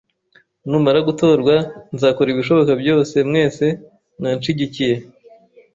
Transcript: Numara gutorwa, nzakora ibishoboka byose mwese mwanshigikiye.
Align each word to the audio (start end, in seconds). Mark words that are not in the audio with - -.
Numara 0.69 0.99
gutorwa, 1.07 1.55
nzakora 1.93 2.27
ibishoboka 2.31 2.73
byose 2.81 3.15
mwese 3.29 3.65
mwanshigikiye. 4.19 4.95